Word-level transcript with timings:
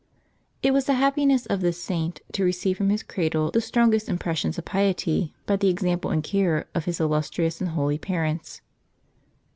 IT 0.63 0.73
was 0.73 0.85
the 0.87 0.95
happiness 0.95 1.45
of 1.45 1.61
this 1.61 1.79
Saint 1.79 2.21
to 2.31 2.43
receive 2.43 2.75
from 2.75 2.89
his 2.89 3.03
cradle 3.03 3.51
the 3.51 3.61
strongest 3.61 4.09
impressions 4.09 4.57
of 4.57 4.65
piety 4.65 5.35
by 5.45 5.55
the 5.55 5.69
example 5.69 6.09
and 6.09 6.23
care 6.23 6.67
of 6.73 6.85
his 6.85 6.99
illustrious 6.99 7.61
and 7.61 7.69
holy 7.69 7.99
parents. 7.99 8.61